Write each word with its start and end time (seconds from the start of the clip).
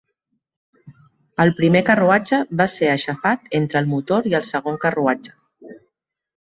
El 1.43 1.51
primer 1.59 1.83
carruatge 1.89 2.41
va 2.63 2.67
ser 2.77 2.91
aixafat 2.95 3.55
entre 3.61 3.81
el 3.85 3.93
motor 3.95 4.33
i 4.33 4.37
el 4.41 4.51
segon 4.51 4.83
carruatge 4.89 5.39